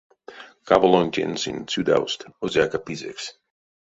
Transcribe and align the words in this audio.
Кавалонтень 0.67 1.37
сынь 1.41 1.67
цюдавсть 1.71 2.27
озяка 2.43 2.79
пизэкс. 2.85 3.25